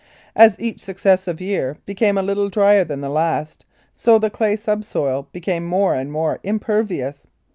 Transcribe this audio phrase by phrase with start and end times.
[0.35, 5.27] As each successive year became a little drier than the last, so the clay subsoil
[5.31, 7.27] became more and more impervious.